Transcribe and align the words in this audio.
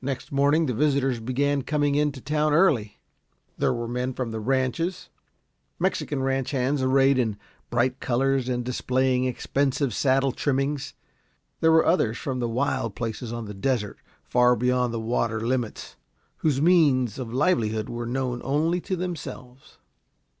Next 0.00 0.32
morning 0.32 0.66
the 0.66 0.74
visitors 0.74 1.20
began 1.20 1.62
coming 1.62 1.94
in 1.94 2.10
to 2.10 2.20
town 2.20 2.52
early. 2.52 2.98
There 3.56 3.72
were 3.72 3.86
men 3.86 4.12
from 4.12 4.32
the 4.32 4.40
ranches, 4.40 5.08
Mexican 5.78 6.20
ranch 6.20 6.50
hands 6.50 6.82
arrayed 6.82 7.16
in 7.16 7.38
bright 7.70 8.00
colors 8.00 8.48
and 8.48 8.64
displaying 8.64 9.24
expensive 9.26 9.94
saddle 9.94 10.32
trimmings. 10.32 10.94
There 11.60 11.70
were 11.70 11.86
others 11.86 12.18
from 12.18 12.40
the 12.40 12.48
wild 12.48 12.96
places 12.96 13.32
on 13.32 13.44
the 13.44 13.54
desert, 13.54 13.98
far 14.24 14.56
beyond 14.56 14.92
the 14.92 14.98
water 14.98 15.40
limits, 15.46 15.94
whose 16.38 16.60
means 16.60 17.20
of 17.20 17.32
livelihood 17.32 17.88
were 17.88 18.04
known 18.04 18.40
only 18.42 18.80
to 18.80 18.96
themselves. 18.96 19.78